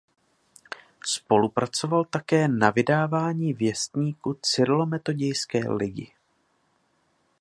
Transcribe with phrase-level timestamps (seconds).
[1.05, 6.13] Spolupracoval také na vydávání Věstníku Cyrilometodějské ligy.